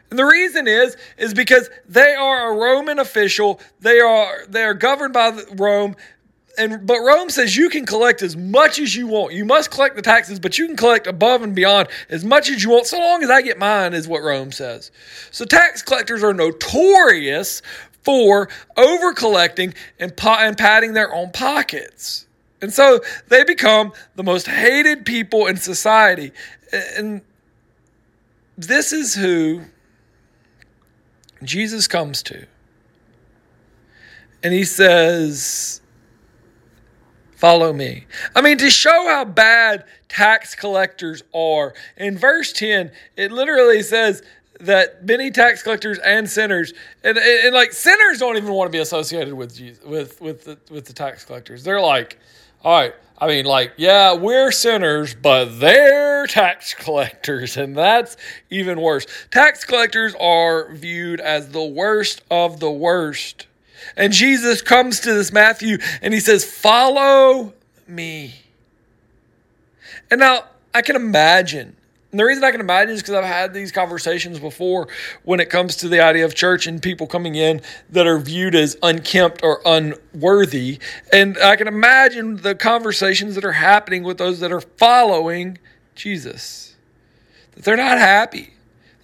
And 0.09 0.19
the 0.19 0.25
reason 0.25 0.67
is 0.67 0.95
is 1.17 1.33
because 1.33 1.69
they 1.87 2.13
are 2.13 2.53
a 2.53 2.57
Roman 2.57 2.99
official. 2.99 3.59
They 3.81 3.99
are 3.99 4.45
they 4.47 4.63
are 4.63 4.73
governed 4.73 5.13
by 5.13 5.37
Rome. 5.53 5.95
And 6.57 6.87
but 6.87 6.99
Rome 6.99 7.29
says 7.29 7.57
you 7.57 7.69
can 7.69 7.85
collect 7.85 8.21
as 8.21 8.37
much 8.37 8.79
as 8.79 8.95
you 8.95 9.07
want. 9.07 9.33
You 9.33 9.43
must 9.43 9.71
collect 9.71 9.95
the 9.95 10.01
taxes, 10.01 10.39
but 10.39 10.57
you 10.57 10.67
can 10.67 10.77
collect 10.77 11.05
above 11.05 11.41
and 11.41 11.53
beyond 11.53 11.89
as 12.09 12.23
much 12.23 12.49
as 12.49 12.63
you 12.63 12.69
want, 12.69 12.85
so 12.85 12.97
long 12.97 13.23
as 13.23 13.29
I 13.29 13.41
get 13.41 13.57
mine, 13.57 13.93
is 13.93 14.07
what 14.07 14.21
Rome 14.21 14.53
says. 14.53 14.89
So 15.31 15.43
tax 15.43 15.81
collectors 15.81 16.23
are 16.23 16.33
notorious 16.33 17.61
for 18.05 18.47
over 18.77 19.13
collecting 19.13 19.73
and, 19.99 20.13
and 20.23 20.57
padding 20.57 20.93
their 20.93 21.13
own 21.13 21.31
pockets. 21.31 22.27
And 22.61 22.71
so 22.71 23.01
they 23.27 23.43
become 23.43 23.91
the 24.15 24.23
most 24.23 24.47
hated 24.47 25.05
people 25.05 25.47
in 25.47 25.57
society. 25.57 26.31
And 26.71 27.21
this 28.57 28.93
is 28.93 29.15
who 29.15 29.63
Jesus 31.43 31.87
comes 31.87 32.23
to. 32.23 32.47
And 34.43 34.53
he 34.53 34.63
says, 34.63 35.81
Follow 37.35 37.73
me. 37.73 38.05
I 38.33 38.41
mean, 38.41 38.57
to 38.59 38.69
show 38.69 39.07
how 39.07 39.25
bad 39.25 39.83
tax 40.07 40.55
collectors 40.55 41.21
are, 41.33 41.73
in 41.97 42.17
verse 42.17 42.53
10, 42.53 42.91
it 43.17 43.31
literally 43.31 43.83
says 43.83 44.23
that 44.59 45.05
many 45.05 45.31
tax 45.31 45.63
collectors 45.63 45.99
and 45.99 46.29
sinners, 46.29 46.73
and, 47.03 47.17
and, 47.17 47.45
and 47.45 47.53
like 47.53 47.73
sinners 47.73 48.19
don't 48.19 48.37
even 48.37 48.51
want 48.53 48.69
to 48.69 48.71
be 48.71 48.81
associated 48.81 49.33
with 49.33 49.55
Jesus, 49.55 49.83
with 49.83 50.21
with 50.21 50.45
the, 50.45 50.57
with 50.71 50.85
the 50.85 50.93
tax 50.93 51.25
collectors. 51.25 51.63
They're 51.63 51.81
like, 51.81 52.17
all 52.63 52.79
right, 52.79 52.93
I 53.17 53.27
mean, 53.27 53.45
like, 53.45 53.73
yeah, 53.77 54.13
we're 54.13 54.51
sinners, 54.51 55.15
but 55.15 55.59
they're 55.59 56.27
tax 56.27 56.73
collectors, 56.77 57.57
and 57.57 57.75
that's 57.75 58.17
even 58.49 58.81
worse. 58.81 59.05
Tax 59.31 59.63
collectors 59.63 60.13
are 60.19 60.73
viewed 60.73 61.19
as 61.19 61.49
the 61.49 61.63
worst 61.63 62.21
of 62.29 62.59
the 62.59 62.71
worst. 62.71 63.47
And 63.95 64.11
Jesus 64.11 64.61
comes 64.61 64.99
to 65.01 65.13
this 65.13 65.31
Matthew 65.31 65.77
and 66.01 66.13
he 66.13 66.19
says, 66.19 66.43
Follow 66.43 67.53
me. 67.87 68.33
And 70.09 70.19
now 70.19 70.45
I 70.73 70.81
can 70.81 70.95
imagine 70.95 71.75
and 72.15 72.19
the 72.21 72.23
reason 72.23 72.45
I 72.45 72.51
can 72.51 72.61
imagine 72.61 72.95
is 72.95 73.01
because 73.01 73.15
I've 73.15 73.25
had 73.25 73.53
these 73.53 73.73
conversations 73.73 74.39
before 74.39 74.87
when 75.23 75.41
it 75.41 75.49
comes 75.49 75.75
to 75.75 75.89
the 75.89 75.99
idea 75.99 76.23
of 76.23 76.33
church 76.33 76.65
and 76.65 76.81
people 76.81 77.07
coming 77.07 77.35
in 77.35 77.59
that 77.89 78.07
are 78.07 78.17
viewed 78.17 78.55
as 78.55 78.77
unkempt 78.81 79.43
or 79.43 79.59
unworthy. 79.65 80.79
And 81.11 81.37
I 81.37 81.57
can 81.57 81.67
imagine 81.67 82.37
the 82.37 82.55
conversations 82.55 83.35
that 83.35 83.43
are 83.43 83.51
happening 83.51 84.03
with 84.03 84.17
those 84.17 84.39
that 84.39 84.53
are 84.53 84.61
following 84.61 85.57
Jesus, 85.93 86.77
that 87.51 87.65
they're 87.65 87.75
not 87.75 87.97
happy. 87.97 88.53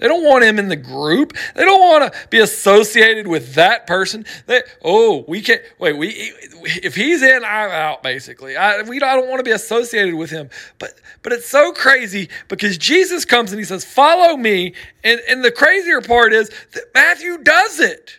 They 0.01 0.07
don't 0.07 0.23
want 0.23 0.43
him 0.43 0.57
in 0.57 0.67
the 0.67 0.75
group. 0.75 1.37
They 1.53 1.63
don't 1.63 1.79
want 1.79 2.11
to 2.11 2.27
be 2.29 2.39
associated 2.39 3.27
with 3.27 3.53
that 3.53 3.85
person. 3.85 4.25
They, 4.47 4.63
oh, 4.83 5.23
we 5.27 5.41
can't 5.41 5.61
wait. 5.77 5.95
We 5.95 6.07
if 6.09 6.95
he's 6.95 7.21
in, 7.21 7.45
I'm 7.45 7.69
out. 7.69 8.01
Basically, 8.01 8.57
I, 8.57 8.81
we 8.81 8.99
I 8.99 9.15
don't 9.15 9.29
want 9.29 9.41
to 9.41 9.43
be 9.43 9.51
associated 9.51 10.15
with 10.15 10.31
him. 10.31 10.49
But 10.79 10.99
but 11.21 11.33
it's 11.33 11.47
so 11.47 11.71
crazy 11.71 12.29
because 12.47 12.79
Jesus 12.79 13.25
comes 13.25 13.51
and 13.51 13.59
he 13.59 13.63
says, 13.63 13.85
"Follow 13.85 14.35
me." 14.35 14.73
And 15.03 15.21
and 15.29 15.45
the 15.45 15.51
crazier 15.51 16.01
part 16.01 16.33
is 16.33 16.49
that 16.73 16.85
Matthew 16.95 17.37
does 17.37 17.79
it. 17.79 18.17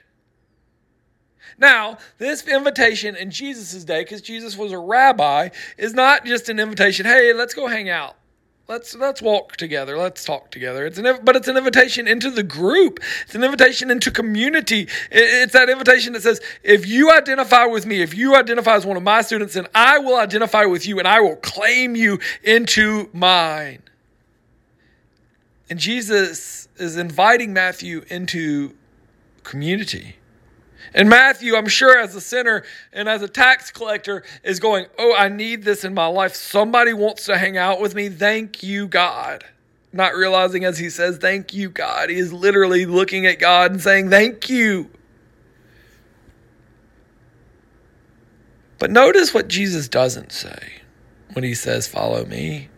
Now, 1.58 1.98
this 2.18 2.46
invitation 2.46 3.16
in 3.16 3.32
Jesus' 3.32 3.82
day, 3.82 4.02
because 4.02 4.22
Jesus 4.22 4.56
was 4.56 4.70
a 4.70 4.78
rabbi, 4.78 5.48
is 5.76 5.94
not 5.94 6.24
just 6.24 6.48
an 6.48 6.60
invitation, 6.60 7.06
hey, 7.06 7.32
let's 7.32 7.54
go 7.54 7.66
hang 7.66 7.88
out. 7.88 8.16
Let's 8.68 8.94
let's 8.94 9.20
walk 9.20 9.56
together. 9.56 9.98
Let's 9.98 10.24
talk 10.24 10.50
together. 10.50 10.86
It's 10.86 10.96
an 10.96 11.18
but 11.24 11.34
it's 11.34 11.48
an 11.48 11.56
invitation 11.56 12.06
into 12.06 12.30
the 12.30 12.44
group. 12.44 13.00
It's 13.24 13.34
an 13.34 13.42
invitation 13.42 13.90
into 13.90 14.10
community. 14.10 14.88
It's 15.10 15.52
that 15.52 15.68
invitation 15.68 16.12
that 16.12 16.22
says, 16.22 16.40
if 16.62 16.86
you 16.86 17.10
identify 17.10 17.66
with 17.66 17.86
me, 17.86 18.02
if 18.02 18.14
you 18.14 18.36
identify 18.36 18.76
as 18.76 18.86
one 18.86 18.96
of 18.96 19.02
my 19.02 19.22
students, 19.22 19.54
then 19.54 19.66
I 19.74 19.98
will 19.98 20.16
identify 20.16 20.64
with 20.64 20.86
you 20.86 20.98
and 21.00 21.08
I 21.08 21.20
will 21.20 21.36
claim 21.36 21.96
you 21.96 22.20
into 22.44 23.10
mine. 23.12 23.82
And 25.68 25.80
Jesus 25.80 26.68
is 26.76 26.96
inviting 26.96 27.52
Matthew 27.52 28.04
into 28.08 28.74
community. 29.42 30.16
And 30.94 31.08
Matthew, 31.08 31.56
I'm 31.56 31.68
sure, 31.68 31.98
as 31.98 32.14
a 32.14 32.20
sinner 32.20 32.64
and 32.92 33.08
as 33.08 33.22
a 33.22 33.28
tax 33.28 33.70
collector, 33.70 34.22
is 34.42 34.60
going, 34.60 34.86
Oh, 34.98 35.14
I 35.16 35.28
need 35.28 35.64
this 35.64 35.84
in 35.84 35.94
my 35.94 36.06
life. 36.06 36.34
Somebody 36.34 36.92
wants 36.92 37.26
to 37.26 37.38
hang 37.38 37.56
out 37.56 37.80
with 37.80 37.94
me. 37.94 38.08
Thank 38.08 38.62
you, 38.62 38.88
God. 38.88 39.44
Not 39.92 40.14
realizing 40.14 40.64
as 40.64 40.78
he 40.78 40.90
says, 40.90 41.18
Thank 41.18 41.54
you, 41.54 41.70
God. 41.70 42.10
He 42.10 42.16
is 42.16 42.32
literally 42.32 42.86
looking 42.86 43.26
at 43.26 43.38
God 43.38 43.72
and 43.72 43.80
saying, 43.80 44.10
Thank 44.10 44.50
you. 44.50 44.90
But 48.78 48.90
notice 48.90 49.32
what 49.32 49.48
Jesus 49.48 49.88
doesn't 49.88 50.32
say 50.32 50.80
when 51.32 51.44
he 51.44 51.54
says, 51.54 51.86
Follow 51.86 52.26
me. 52.26 52.68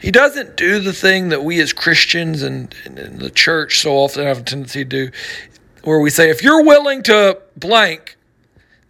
He 0.00 0.10
doesn't 0.10 0.56
do 0.56 0.80
the 0.80 0.92
thing 0.92 1.28
that 1.28 1.44
we 1.44 1.60
as 1.60 1.72
Christians 1.72 2.42
and, 2.42 2.74
and, 2.84 3.20
the 3.20 3.30
church 3.30 3.80
so 3.80 3.92
often 3.92 4.24
have 4.24 4.38
a 4.38 4.42
tendency 4.42 4.84
to 4.84 4.84
do 4.84 5.10
where 5.82 6.00
we 6.00 6.10
say, 6.10 6.30
if 6.30 6.42
you're 6.42 6.64
willing 6.64 7.02
to 7.04 7.40
blank, 7.56 8.16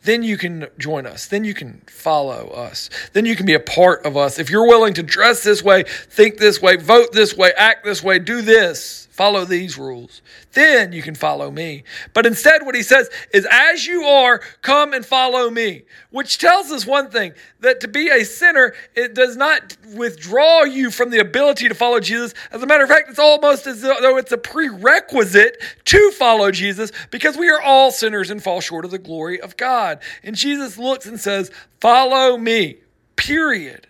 then 0.04 0.22
you 0.22 0.36
can 0.38 0.68
join 0.78 1.06
us. 1.06 1.26
Then 1.26 1.44
you 1.44 1.54
can 1.54 1.82
follow 1.86 2.48
us. 2.48 2.88
Then 3.12 3.26
you 3.26 3.36
can 3.36 3.46
be 3.46 3.54
a 3.54 3.60
part 3.60 4.06
of 4.06 4.16
us. 4.16 4.38
If 4.38 4.50
you're 4.50 4.66
willing 4.66 4.94
to 4.94 5.02
dress 5.02 5.42
this 5.42 5.62
way, 5.62 5.82
think 5.82 6.38
this 6.38 6.62
way, 6.62 6.76
vote 6.76 7.12
this 7.12 7.36
way, 7.36 7.52
act 7.56 7.84
this 7.84 8.02
way, 8.02 8.18
do 8.18 8.40
this, 8.40 9.07
follow 9.18 9.44
these 9.44 9.76
rules, 9.76 10.22
then 10.52 10.92
you 10.92 11.02
can 11.02 11.16
follow 11.16 11.50
me. 11.50 11.82
But 12.14 12.24
instead, 12.24 12.64
what 12.64 12.76
he 12.76 12.84
says 12.84 13.10
is, 13.34 13.48
as 13.50 13.84
you 13.84 14.04
are, 14.04 14.38
come 14.62 14.94
and 14.94 15.04
follow 15.04 15.50
me, 15.50 15.82
which 16.10 16.38
tells 16.38 16.70
us 16.70 16.86
one 16.86 17.10
thing 17.10 17.32
that 17.58 17.80
to 17.80 17.88
be 17.88 18.10
a 18.10 18.24
sinner, 18.24 18.74
it 18.94 19.14
does 19.14 19.36
not 19.36 19.76
withdraw 19.96 20.62
you 20.62 20.92
from 20.92 21.10
the 21.10 21.18
ability 21.18 21.68
to 21.68 21.74
follow 21.74 21.98
Jesus. 21.98 22.32
As 22.52 22.62
a 22.62 22.66
matter 22.66 22.84
of 22.84 22.90
fact, 22.90 23.10
it's 23.10 23.18
almost 23.18 23.66
as 23.66 23.82
though 23.82 24.18
it's 24.18 24.30
a 24.30 24.38
prerequisite 24.38 25.60
to 25.86 26.12
follow 26.12 26.52
Jesus 26.52 26.92
because 27.10 27.36
we 27.36 27.50
are 27.50 27.60
all 27.60 27.90
sinners 27.90 28.30
and 28.30 28.40
fall 28.40 28.60
short 28.60 28.84
of 28.84 28.92
the 28.92 28.98
glory 28.98 29.40
of 29.40 29.56
God. 29.56 29.98
And 30.22 30.36
Jesus 30.36 30.78
looks 30.78 31.06
and 31.06 31.18
says, 31.18 31.50
Follow 31.80 32.38
me, 32.38 32.76
period. 33.16 33.88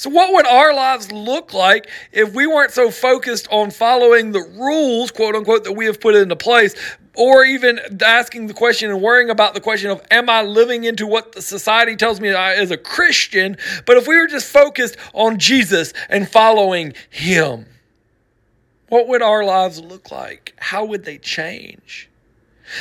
So, 0.00 0.08
what 0.08 0.32
would 0.32 0.46
our 0.46 0.72
lives 0.72 1.12
look 1.12 1.52
like 1.52 1.86
if 2.10 2.32
we 2.32 2.46
weren't 2.46 2.70
so 2.70 2.90
focused 2.90 3.46
on 3.50 3.70
following 3.70 4.32
the 4.32 4.40
rules, 4.40 5.10
quote 5.10 5.34
unquote, 5.34 5.64
that 5.64 5.74
we 5.74 5.84
have 5.84 6.00
put 6.00 6.14
into 6.14 6.36
place, 6.36 6.74
or 7.14 7.44
even 7.44 7.78
asking 8.02 8.46
the 8.46 8.54
question 8.54 8.90
and 8.90 9.02
worrying 9.02 9.28
about 9.28 9.52
the 9.52 9.60
question 9.60 9.90
of, 9.90 10.00
am 10.10 10.30
I 10.30 10.40
living 10.40 10.84
into 10.84 11.06
what 11.06 11.32
the 11.32 11.42
society 11.42 11.96
tells 11.96 12.18
me 12.18 12.32
I, 12.32 12.54
as 12.54 12.70
a 12.70 12.78
Christian? 12.78 13.58
But 13.84 13.98
if 13.98 14.08
we 14.08 14.18
were 14.18 14.26
just 14.26 14.50
focused 14.50 14.96
on 15.12 15.38
Jesus 15.38 15.92
and 16.08 16.26
following 16.26 16.94
Him, 17.10 17.66
what 18.88 19.06
would 19.06 19.20
our 19.20 19.44
lives 19.44 19.82
look 19.82 20.10
like? 20.10 20.54
How 20.56 20.82
would 20.86 21.04
they 21.04 21.18
change? 21.18 22.09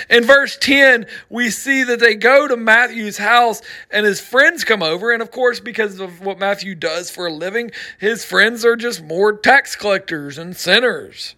In 0.09 0.23
verse 0.23 0.57
10, 0.57 1.05
we 1.29 1.49
see 1.49 1.83
that 1.83 1.99
they 1.99 2.15
go 2.15 2.47
to 2.47 2.57
Matthew's 2.57 3.17
house 3.17 3.61
and 3.91 4.05
his 4.05 4.19
friends 4.19 4.63
come 4.63 4.83
over. 4.83 5.11
And 5.11 5.21
of 5.21 5.31
course, 5.31 5.59
because 5.59 5.99
of 5.99 6.21
what 6.21 6.39
Matthew 6.39 6.75
does 6.75 7.09
for 7.09 7.27
a 7.27 7.33
living, 7.33 7.71
his 7.99 8.25
friends 8.25 8.65
are 8.65 8.75
just 8.75 9.03
more 9.03 9.33
tax 9.33 9.75
collectors 9.75 10.37
and 10.37 10.55
sinners. 10.55 11.35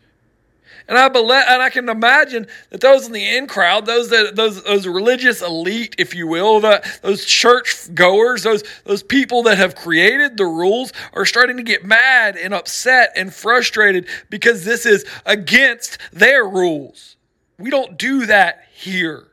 And 0.87 0.97
I 0.97 1.07
believe, 1.07 1.43
and 1.47 1.61
I 1.61 1.69
can 1.69 1.87
imagine 1.87 2.47
that 2.69 2.81
those 2.81 3.07
in 3.07 3.13
the 3.13 3.37
in 3.37 3.47
crowd, 3.47 3.85
those 3.85 4.09
that 4.09 4.35
those 4.35 4.61
those 4.63 4.85
religious 4.85 5.41
elite, 5.41 5.95
if 5.97 6.13
you 6.13 6.27
will, 6.27 6.59
the, 6.59 6.85
those 7.01 7.23
church 7.23 7.93
goers, 7.93 8.43
those 8.43 8.63
those 8.83 9.01
people 9.01 9.43
that 9.43 9.57
have 9.57 9.75
created 9.75 10.35
the 10.35 10.45
rules, 10.45 10.91
are 11.13 11.25
starting 11.25 11.55
to 11.55 11.63
get 11.63 11.85
mad 11.85 12.35
and 12.35 12.53
upset 12.53 13.13
and 13.15 13.33
frustrated 13.33 14.07
because 14.29 14.65
this 14.65 14.85
is 14.85 15.05
against 15.25 15.97
their 16.11 16.45
rules. 16.45 17.15
We 17.61 17.69
don't 17.69 17.97
do 17.97 18.25
that 18.25 18.65
here. 18.73 19.27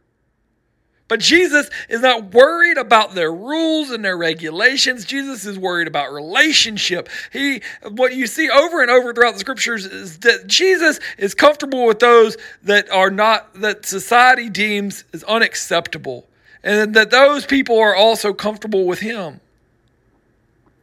But 1.08 1.20
Jesus 1.20 1.70
is 1.88 2.02
not 2.02 2.34
worried 2.34 2.76
about 2.76 3.14
their 3.14 3.32
rules 3.32 3.90
and 3.90 4.04
their 4.04 4.16
regulations. 4.16 5.06
Jesus 5.06 5.46
is 5.46 5.58
worried 5.58 5.88
about 5.88 6.12
relationship. 6.12 7.08
He 7.32 7.62
what 7.90 8.14
you 8.14 8.26
see 8.26 8.50
over 8.50 8.82
and 8.82 8.90
over 8.90 9.14
throughout 9.14 9.32
the 9.32 9.40
scriptures 9.40 9.86
is 9.86 10.18
that 10.18 10.46
Jesus 10.46 11.00
is 11.16 11.34
comfortable 11.34 11.86
with 11.86 11.98
those 11.98 12.36
that 12.62 12.90
are 12.90 13.10
not 13.10 13.54
that 13.54 13.86
society 13.86 14.50
deems 14.50 15.04
as 15.14 15.24
unacceptable. 15.24 16.26
And 16.62 16.94
that 16.94 17.10
those 17.10 17.46
people 17.46 17.78
are 17.78 17.94
also 17.94 18.34
comfortable 18.34 18.84
with 18.84 19.00
him. 19.00 19.40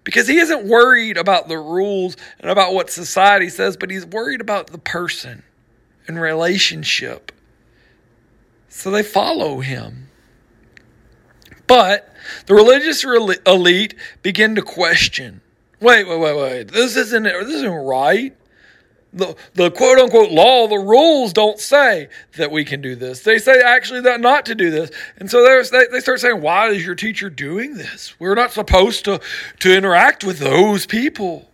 Because 0.04 0.28
he 0.28 0.38
isn't 0.38 0.66
worried 0.66 1.18
about 1.18 1.48
the 1.48 1.58
rules 1.58 2.16
and 2.40 2.50
about 2.50 2.74
what 2.74 2.90
society 2.90 3.50
says, 3.50 3.76
but 3.76 3.92
he's 3.92 4.06
worried 4.06 4.42
about 4.42 4.68
the 4.68 4.78
person 4.78 5.44
and 6.08 6.20
relationship. 6.20 7.32
So 8.76 8.92
they 8.92 9.04
follow 9.04 9.62
him. 9.62 10.10
But 11.66 12.14
the 12.46 12.54
religious 12.54 13.06
elite 13.48 13.96
begin 14.22 14.54
to 14.56 14.62
question 14.62 15.42
wait, 15.80 16.08
wait, 16.08 16.20
wait, 16.20 16.38
wait. 16.38 16.68
This 16.72 16.96
isn't, 16.96 17.24
this 17.24 17.50
isn't 17.50 17.72
right. 17.72 18.36
The, 19.14 19.36
the 19.54 19.72
quote 19.72 19.98
unquote 19.98 20.32
law, 20.32 20.68
the 20.68 20.78
rules 20.78 21.32
don't 21.32 21.58
say 21.58 22.10
that 22.38 22.52
we 22.52 22.66
can 22.66 22.82
do 22.82 22.96
this. 22.96 23.22
They 23.22 23.38
say 23.38 23.62
actually 23.62 24.02
that 24.02 24.20
not 24.20 24.46
to 24.48 24.56
do 24.56 24.70
this. 24.70 24.92
And 25.18 25.32
so 25.32 25.42
they, 25.42 25.86
they 25.92 26.00
start 26.02 26.20
saying, 26.20 26.42
why 26.42 26.68
is 26.70 26.86
your 26.86 26.96
teacher 26.96 27.30
doing 27.30 27.76
this? 27.76 28.14
We're 28.20 28.36
not 28.36 28.52
supposed 28.52 29.06
to, 29.06 29.22
to 29.60 29.76
interact 29.76 30.24
with 30.26 30.40
those 30.40 30.86
people. 30.86 31.50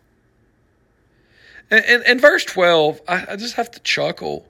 And 1.69 2.03
in 2.03 2.19
verse 2.19 2.45
12, 2.45 3.01
I, 3.07 3.25
I 3.29 3.35
just 3.35 3.55
have 3.55 3.69
to 3.71 3.79
chuckle 3.81 4.45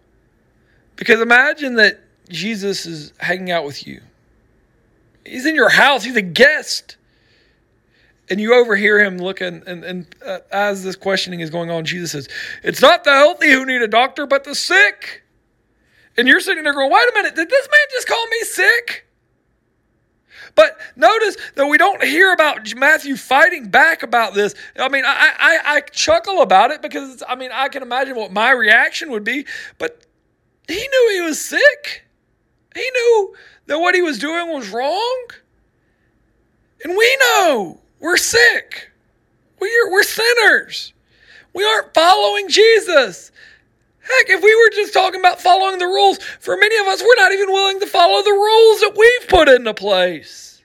because 0.96 1.20
imagine 1.20 1.76
that 1.76 2.02
Jesus 2.32 2.86
is 2.86 3.14
hanging 3.20 3.52
out 3.52 3.66
with 3.66 3.86
you. 3.86 4.02
He's 5.26 5.46
in 5.46 5.56
your 5.56 5.70
house, 5.70 6.04
he's 6.04 6.16
a 6.16 6.22
guest. 6.22 6.98
And 8.30 8.40
you 8.40 8.54
overhear 8.54 9.04
him 9.04 9.18
looking, 9.18 9.62
and, 9.68 9.84
and 9.84 10.16
uh, 10.26 10.40
as 10.52 10.84
this 10.84 10.96
questioning 10.96 11.42
is 11.42 11.50
going 11.50 11.70
on, 11.70 11.84
Jesus 11.84 12.12
says, 12.12 12.30
It's 12.64 12.82
not 12.82 13.04
the 13.04 13.12
healthy 13.12 13.52
who 13.52 13.66
need 13.66 13.82
a 13.82 13.90
doctor, 13.90 14.26
but 14.26 14.46
the 14.46 14.56
sick. 14.56 15.24
And 16.18 16.28
you're 16.28 16.40
sitting 16.40 16.64
there 16.64 16.74
going, 16.74 16.90
Wait 16.90 17.10
a 17.10 17.14
minute, 17.14 17.36
did 17.36 17.50
this 17.50 17.68
man 17.68 17.80
just 17.92 18.08
call 18.08 18.26
me 18.28 18.40
sick? 18.42 19.06
But 20.56 20.78
notice 20.96 21.38
that 21.56 21.68
we 21.68 21.78
don't 21.78 22.02
hear 22.04 22.34
about 22.34 22.74
Matthew 22.76 23.16
fighting 23.16 23.70
back 23.70 24.04
about 24.04 24.34
this. 24.34 24.54
I 24.78 24.90
mean, 24.90 25.04
I, 25.06 25.32
I, 25.38 25.60
I 25.76 25.82
chuckle 25.82 26.42
about 26.42 26.72
it 26.72 26.82
because, 26.82 27.24
I 27.28 27.36
mean, 27.36 27.52
I 27.54 27.70
can 27.70 27.84
imagine 27.84 28.16
what 28.16 28.32
my 28.32 28.52
reaction 28.52 29.12
would 29.12 29.24
be, 29.24 29.46
but 29.78 30.06
he 30.68 30.76
knew 30.76 31.12
he 31.14 31.22
was 31.22 31.44
sick. 31.44 32.06
He 32.76 32.90
knew 32.94 33.36
that 33.68 33.80
what 33.80 33.96
he 33.96 34.02
was 34.02 34.20
doing 34.20 34.50
was 34.50 34.70
wrong. 34.70 35.28
And 36.84 36.98
we 36.98 37.18
know 37.22 37.80
we're 38.00 38.18
sick. 38.18 38.92
We're, 39.60 39.92
we're 39.92 40.04
sinners. 40.04 40.94
We 41.54 41.64
aren't 41.64 41.94
following 41.94 42.50
Jesus. 42.50 43.32
Heck, 44.00 44.30
if 44.30 44.42
we 44.42 44.56
were 44.56 44.70
just 44.74 44.94
talking 44.94 45.20
about 45.20 45.40
following 45.40 45.78
the 45.78 45.86
rules, 45.86 46.18
for 46.40 46.58
many 46.58 46.76
of 46.80 46.88
us, 46.88 47.04
we're 47.04 47.24
not 47.24 47.32
even 47.34 47.52
willing 47.52 47.80
to 47.80 47.88
follow 47.88 48.24
the 48.24 48.32
rules 48.32 48.80
that 48.80 48.96
we've 48.98 49.30
put 49.30 49.48
into 49.48 49.74
place. 49.74 50.64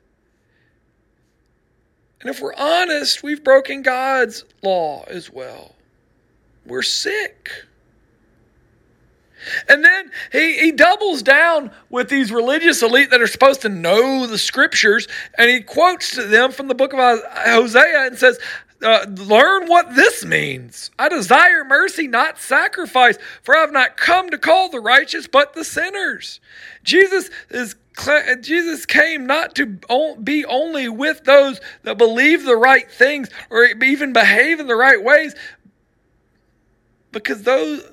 And 2.20 2.30
if 2.30 2.40
we're 2.40 2.54
honest, 2.54 3.22
we've 3.22 3.44
broken 3.44 3.82
God's 3.82 4.44
law 4.62 5.04
as 5.06 5.30
well. 5.30 5.74
We're 6.64 6.82
sick. 6.82 7.50
And 9.68 9.84
then 9.84 10.10
he, 10.32 10.58
he 10.58 10.72
doubles 10.72 11.22
down 11.22 11.70
with 11.90 12.08
these 12.08 12.32
religious 12.32 12.82
elite 12.82 13.10
that 13.10 13.20
are 13.20 13.26
supposed 13.26 13.62
to 13.62 13.68
know 13.68 14.26
the 14.26 14.38
scriptures, 14.38 15.08
and 15.38 15.50
he 15.50 15.60
quotes 15.60 16.14
to 16.14 16.24
them 16.24 16.52
from 16.52 16.68
the 16.68 16.74
book 16.74 16.92
of 16.92 16.98
Hosea 16.98 18.06
and 18.06 18.18
says, 18.18 18.38
uh, 18.82 19.06
learn 19.08 19.66
what 19.68 19.94
this 19.94 20.24
means. 20.24 20.90
I 20.98 21.08
desire 21.08 21.64
mercy, 21.64 22.06
not 22.08 22.38
sacrifice, 22.38 23.16
for 23.42 23.56
I 23.56 23.60
have 23.60 23.72
not 23.72 23.96
come 23.96 24.28
to 24.30 24.38
call 24.38 24.68
the 24.68 24.80
righteous, 24.80 25.26
but 25.26 25.54
the 25.54 25.64
sinners. 25.64 26.40
Jesus 26.82 27.30
is 27.50 27.74
Jesus 28.42 28.84
came 28.84 29.24
not 29.24 29.54
to 29.54 29.64
be 30.22 30.44
only 30.44 30.90
with 30.90 31.24
those 31.24 31.62
that 31.82 31.96
believe 31.96 32.44
the 32.44 32.54
right 32.54 32.90
things 32.90 33.30
or 33.48 33.64
even 33.64 34.12
behave 34.12 34.60
in 34.60 34.66
the 34.66 34.76
right 34.76 35.02
ways, 35.02 35.34
because 37.12 37.42
those 37.44 37.90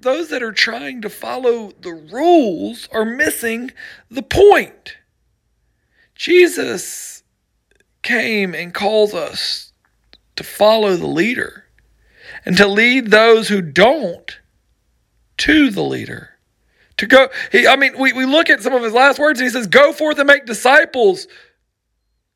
those 0.00 0.28
that 0.28 0.42
are 0.42 0.52
trying 0.52 1.02
to 1.02 1.10
follow 1.10 1.72
the 1.80 1.92
rules 1.92 2.88
are 2.92 3.04
missing 3.04 3.70
the 4.10 4.22
point. 4.22 4.96
Jesus 6.14 7.22
came 8.02 8.54
and 8.54 8.74
calls 8.74 9.14
us 9.14 9.72
to 10.36 10.44
follow 10.44 10.96
the 10.96 11.06
leader 11.06 11.64
and 12.44 12.56
to 12.56 12.66
lead 12.66 13.10
those 13.10 13.48
who 13.48 13.60
don't 13.60 14.38
to 15.38 15.70
the 15.70 15.82
leader. 15.82 16.30
To 16.98 17.06
go, 17.06 17.28
he, 17.52 17.66
I 17.66 17.76
mean, 17.76 17.96
we, 17.98 18.12
we 18.12 18.24
look 18.24 18.50
at 18.50 18.62
some 18.62 18.74
of 18.74 18.82
his 18.82 18.92
last 18.92 19.18
words 19.18 19.38
and 19.38 19.46
he 19.46 19.52
says, 19.52 19.68
Go 19.68 19.92
forth 19.92 20.18
and 20.18 20.26
make 20.26 20.46
disciples. 20.46 21.28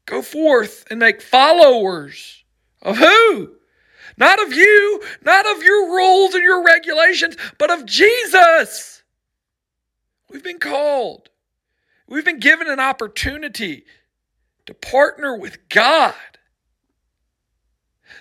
Go 0.06 0.22
forth 0.22 0.84
and 0.90 1.00
make 1.00 1.20
followers 1.20 2.44
of 2.80 2.98
who? 2.98 3.56
Not 4.16 4.42
of 4.42 4.52
you, 4.52 5.02
not 5.24 5.46
of 5.46 5.62
your 5.62 5.94
rules 5.94 6.34
and 6.34 6.42
your 6.42 6.64
regulations, 6.64 7.36
but 7.58 7.70
of 7.70 7.86
Jesus. 7.86 9.02
We've 10.30 10.44
been 10.44 10.58
called. 10.58 11.28
We've 12.08 12.24
been 12.24 12.40
given 12.40 12.68
an 12.68 12.80
opportunity 12.80 13.84
to 14.66 14.74
partner 14.74 15.36
with 15.36 15.68
God. 15.68 16.14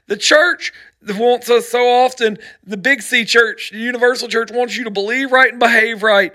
The 0.08 0.18
church 0.18 0.74
wants 1.08 1.50
us 1.50 1.70
so 1.70 1.88
often, 1.88 2.38
the 2.64 2.78
big 2.78 3.02
C 3.02 3.26
church, 3.26 3.72
the 3.72 3.80
universal 3.80 4.28
church 4.28 4.52
wants 4.52 4.78
you 4.78 4.84
to 4.86 4.92
believe 4.92 5.32
right 5.32 5.52
and 5.52 5.60
behave 5.60 6.04
right. 6.04 6.34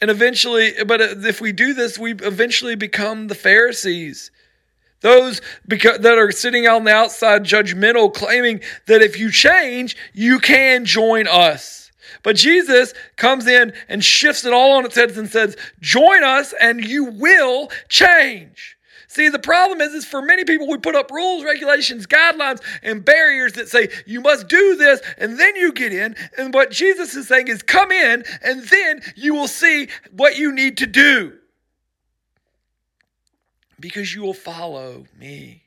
And 0.00 0.10
eventually, 0.10 0.72
but 0.86 1.00
if 1.00 1.40
we 1.40 1.52
do 1.52 1.74
this, 1.74 1.98
we 1.98 2.12
eventually 2.12 2.74
become 2.74 3.28
the 3.28 3.34
Pharisees 3.34 4.30
those 5.00 5.40
that 5.66 6.18
are 6.18 6.32
sitting 6.32 6.66
on 6.66 6.84
the 6.84 6.92
outside 6.92 7.44
judgmental, 7.44 8.12
claiming 8.12 8.60
that 8.86 9.02
if 9.02 9.18
you 9.18 9.30
change, 9.30 9.96
you 10.12 10.38
can 10.38 10.84
join 10.84 11.26
us. 11.26 11.90
But 12.22 12.36
Jesus 12.36 12.92
comes 13.16 13.46
in 13.46 13.72
and 13.88 14.04
shifts 14.04 14.44
it 14.44 14.52
all 14.52 14.72
on 14.72 14.84
its 14.84 14.96
head 14.96 15.10
and 15.16 15.28
says, 15.28 15.56
Join 15.80 16.22
us 16.22 16.52
and 16.60 16.84
you 16.84 17.04
will 17.04 17.70
change. 17.88 18.76
See, 19.08 19.28
the 19.28 19.40
problem 19.40 19.80
is, 19.80 19.92
is 19.92 20.04
for 20.04 20.22
many 20.22 20.44
people, 20.44 20.68
we 20.68 20.78
put 20.78 20.94
up 20.94 21.10
rules, 21.10 21.42
regulations, 21.42 22.06
guidelines, 22.06 22.62
and 22.82 23.04
barriers 23.04 23.54
that 23.54 23.68
say 23.68 23.88
you 24.06 24.20
must 24.20 24.46
do 24.46 24.76
this 24.76 25.00
and 25.18 25.38
then 25.38 25.56
you 25.56 25.72
get 25.72 25.92
in. 25.92 26.14
And 26.38 26.54
what 26.54 26.70
Jesus 26.70 27.16
is 27.16 27.26
saying 27.26 27.48
is 27.48 27.62
come 27.62 27.90
in 27.90 28.22
and 28.42 28.62
then 28.64 29.02
you 29.16 29.34
will 29.34 29.48
see 29.48 29.88
what 30.12 30.36
you 30.38 30.52
need 30.52 30.76
to 30.76 30.86
do 30.86 31.39
because 33.80 34.14
you 34.14 34.22
will 34.22 34.34
follow 34.34 35.06
me. 35.18 35.62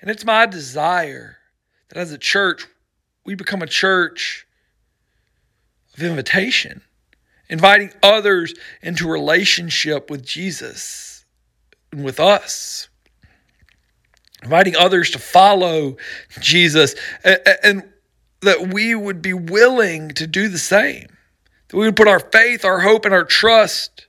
And 0.00 0.10
it's 0.10 0.24
my 0.24 0.46
desire 0.46 1.38
that 1.88 1.98
as 1.98 2.12
a 2.12 2.18
church, 2.18 2.66
we 3.24 3.34
become 3.34 3.62
a 3.62 3.66
church 3.66 4.46
of 5.96 6.02
invitation, 6.02 6.82
inviting 7.48 7.92
others 8.02 8.54
into 8.82 9.10
relationship 9.10 10.10
with 10.10 10.24
Jesus 10.24 11.24
and 11.90 12.04
with 12.04 12.20
us, 12.20 12.88
inviting 14.42 14.76
others 14.76 15.10
to 15.10 15.18
follow 15.18 15.96
Jesus, 16.40 16.94
and 17.24 17.82
that 18.42 18.68
we 18.68 18.94
would 18.94 19.20
be 19.20 19.32
willing 19.32 20.10
to 20.10 20.26
do 20.26 20.48
the 20.48 20.58
same, 20.58 21.08
that 21.68 21.76
we 21.76 21.86
would 21.86 21.96
put 21.96 22.06
our 22.06 22.20
faith, 22.20 22.64
our 22.64 22.80
hope, 22.80 23.04
and 23.04 23.14
our 23.14 23.24
trust 23.24 24.07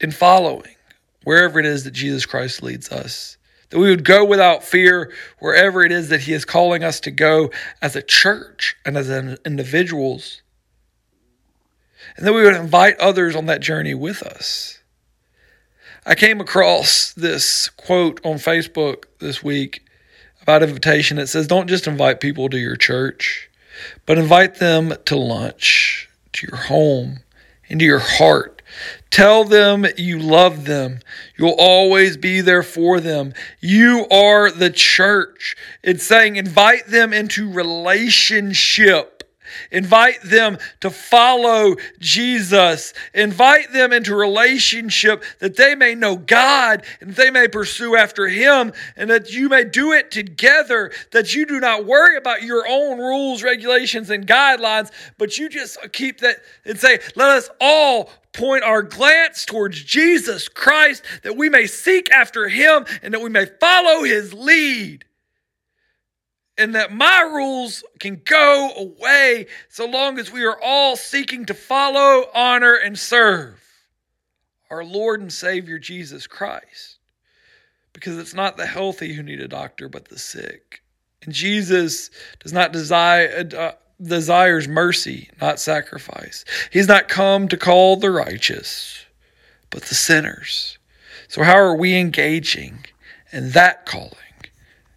in 0.00 0.10
following 0.10 0.74
wherever 1.24 1.58
it 1.58 1.66
is 1.66 1.84
that 1.84 1.92
Jesus 1.92 2.26
Christ 2.26 2.62
leads 2.62 2.90
us. 2.90 3.36
That 3.70 3.78
we 3.78 3.90
would 3.90 4.04
go 4.04 4.24
without 4.24 4.64
fear 4.64 5.12
wherever 5.38 5.84
it 5.84 5.92
is 5.92 6.08
that 6.08 6.22
He 6.22 6.32
is 6.32 6.44
calling 6.44 6.82
us 6.82 6.98
to 7.00 7.10
go 7.10 7.50
as 7.80 7.94
a 7.94 8.02
church 8.02 8.76
and 8.84 8.96
as 8.96 9.10
individuals. 9.44 10.42
And 12.16 12.26
that 12.26 12.32
we 12.32 12.42
would 12.42 12.56
invite 12.56 12.98
others 12.98 13.36
on 13.36 13.46
that 13.46 13.60
journey 13.60 13.94
with 13.94 14.22
us. 14.22 14.80
I 16.04 16.14
came 16.14 16.40
across 16.40 17.12
this 17.12 17.68
quote 17.68 18.20
on 18.24 18.36
Facebook 18.36 19.04
this 19.20 19.42
week 19.42 19.84
about 20.42 20.62
invitation. 20.62 21.18
It 21.18 21.28
says, 21.28 21.46
Don't 21.46 21.68
just 21.68 21.86
invite 21.86 22.20
people 22.20 22.48
to 22.48 22.58
your 22.58 22.76
church, 22.76 23.50
but 24.06 24.18
invite 24.18 24.56
them 24.56 24.94
to 25.04 25.16
lunch, 25.16 26.08
to 26.32 26.46
your 26.48 26.56
home, 26.56 27.20
into 27.68 27.84
your 27.84 28.00
heart 28.00 28.59
Tell 29.10 29.44
them 29.44 29.86
you 29.96 30.18
love 30.18 30.64
them. 30.64 31.00
You'll 31.36 31.56
always 31.58 32.16
be 32.16 32.40
there 32.40 32.62
for 32.62 33.00
them. 33.00 33.34
You 33.60 34.06
are 34.10 34.50
the 34.50 34.70
church. 34.70 35.56
It's 35.82 36.04
saying 36.04 36.36
invite 36.36 36.86
them 36.86 37.12
into 37.12 37.50
relationship. 37.50 39.20
Invite 39.70 40.22
them 40.22 40.58
to 40.80 40.90
follow 40.90 41.76
Jesus. 41.98 42.92
Invite 43.14 43.72
them 43.72 43.92
into 43.92 44.14
relationship 44.14 45.24
that 45.38 45.56
they 45.56 45.74
may 45.74 45.94
know 45.94 46.16
God 46.16 46.84
and 47.00 47.14
they 47.14 47.30
may 47.30 47.48
pursue 47.48 47.96
after 47.96 48.28
Him 48.28 48.72
and 48.96 49.10
that 49.10 49.32
you 49.32 49.48
may 49.48 49.64
do 49.64 49.92
it 49.92 50.10
together. 50.10 50.92
That 51.12 51.34
you 51.34 51.46
do 51.46 51.60
not 51.60 51.84
worry 51.84 52.16
about 52.16 52.42
your 52.42 52.66
own 52.68 52.98
rules, 52.98 53.42
regulations, 53.42 54.10
and 54.10 54.26
guidelines, 54.26 54.90
but 55.18 55.38
you 55.38 55.48
just 55.48 55.78
keep 55.92 56.20
that 56.20 56.36
and 56.64 56.78
say, 56.78 57.00
let 57.16 57.30
us 57.30 57.50
all 57.60 58.10
point 58.32 58.64
our 58.64 58.82
glance 58.82 59.44
towards 59.44 59.82
Jesus 59.82 60.48
Christ, 60.48 61.02
that 61.22 61.36
we 61.36 61.48
may 61.48 61.66
seek 61.66 62.10
after 62.10 62.48
him 62.48 62.86
and 63.02 63.12
that 63.14 63.22
we 63.22 63.30
may 63.30 63.46
follow 63.46 64.04
his 64.04 64.32
lead. 64.32 65.04
And 66.58 66.74
that 66.74 66.92
my 66.92 67.20
rules 67.20 67.82
can 68.00 68.20
go 68.24 68.70
away 68.76 69.46
so 69.70 69.86
long 69.86 70.18
as 70.18 70.30
we 70.30 70.44
are 70.44 70.58
all 70.62 70.94
seeking 70.94 71.46
to 71.46 71.54
follow, 71.54 72.26
honor, 72.34 72.74
and 72.74 72.98
serve 72.98 73.58
our 74.68 74.84
Lord 74.84 75.20
and 75.20 75.32
Savior 75.32 75.78
Jesus 75.78 76.26
Christ. 76.26 76.98
Because 77.92 78.18
it's 78.18 78.34
not 78.34 78.56
the 78.56 78.66
healthy 78.66 79.14
who 79.14 79.22
need 79.22 79.40
a 79.40 79.48
doctor, 79.48 79.88
but 79.88 80.08
the 80.08 80.18
sick. 80.18 80.82
And 81.22 81.34
Jesus 81.34 82.10
does 82.40 82.52
not 82.52 82.72
desire, 82.72 83.48
uh, 83.56 83.72
desires 84.02 84.68
mercy, 84.68 85.30
not 85.40 85.60
sacrifice. 85.60 86.44
He's 86.70 86.88
not 86.88 87.08
come 87.08 87.48
to 87.48 87.56
call 87.56 87.96
the 87.96 88.10
righteous, 88.10 89.04
but 89.70 89.82
the 89.82 89.94
sinners. 89.94 90.78
So, 91.28 91.42
how 91.42 91.56
are 91.56 91.76
we 91.76 91.96
engaging 91.96 92.86
in 93.32 93.50
that 93.50 93.86
calling? 93.86 94.14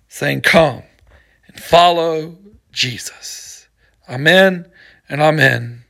Saying, 0.08 0.42
Come 0.42 0.84
and 1.48 1.62
follow 1.62 2.38
Jesus. 2.72 3.68
Amen 4.10 4.66
and 5.10 5.22
amen. 5.22 5.83